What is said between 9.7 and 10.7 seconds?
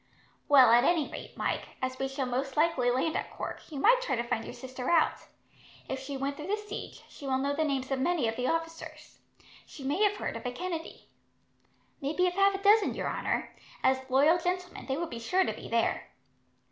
may have heard of a